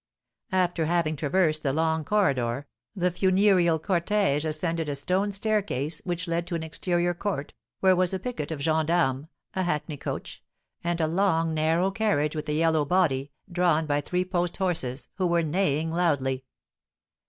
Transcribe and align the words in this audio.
After 0.51 0.85
having 0.87 1.15
traversed 1.15 1.61
the 1.61 1.73
long 1.73 2.03
corridor, 2.03 2.65
the 2.95 3.11
funereal 3.11 3.77
cortège 3.79 4.43
ascended 4.45 4.89
a 4.89 4.95
stone 4.95 5.31
staircase, 5.31 6.01
which 6.03 6.27
led 6.27 6.47
to 6.47 6.55
an 6.55 6.63
exterior 6.63 7.13
court, 7.13 7.53
where 7.81 7.95
was 7.95 8.11
a 8.11 8.17
picquet 8.17 8.49
of 8.51 8.59
gens 8.61 8.87
d'armes, 8.87 9.27
a 9.53 9.61
hackney 9.61 9.97
coach, 9.97 10.41
and 10.83 10.99
a 11.01 11.05
long, 11.05 11.53
narrow 11.53 11.91
carriage 11.91 12.35
with 12.35 12.49
a 12.49 12.53
yellow 12.53 12.83
body, 12.83 13.29
drawn 13.51 13.85
by 13.85 14.01
three 14.01 14.25
post 14.25 14.57
horses, 14.57 15.07
who 15.17 15.27
were 15.27 15.43
neighing 15.43 15.91
loudly. 15.91 16.45